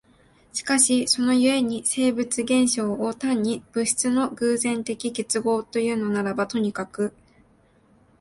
[0.51, 7.13] しかしその故に生物現象を単に物質の偶然的結合というのならばとにかく、